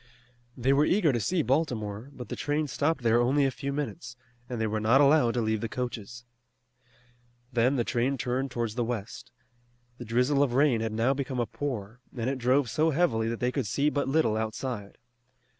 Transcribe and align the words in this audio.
They 0.57 0.73
were 0.73 0.83
eager 0.83 1.13
to 1.13 1.19
see 1.19 1.43
Baltimore, 1.43 2.09
but 2.11 2.29
the 2.29 2.35
train 2.35 2.65
stopped 2.65 3.03
there 3.03 3.21
only 3.21 3.45
a 3.45 3.51
few 3.51 3.71
minutes, 3.71 4.15
and 4.49 4.59
they 4.59 4.65
were 4.65 4.79
not 4.79 4.99
allowed 4.99 5.35
to 5.35 5.43
leave 5.43 5.61
the 5.61 5.69
coaches. 5.69 6.25
Then 7.53 7.75
the 7.75 7.83
train 7.83 8.17
turned 8.17 8.49
towards 8.49 8.73
the 8.73 8.83
west. 8.83 9.29
The 9.99 10.05
drizzle 10.05 10.41
of 10.41 10.55
rain 10.55 10.81
had 10.81 10.91
now 10.91 11.13
become 11.13 11.39
a 11.39 11.45
pour, 11.45 11.99
and 12.17 12.27
it 12.31 12.39
drove 12.39 12.67
so 12.67 12.89
heavily 12.89 13.29
that 13.29 13.39
they 13.41 13.51
could 13.51 13.67
see 13.67 13.91
but 13.91 14.07
little 14.07 14.37
outside. 14.37 14.97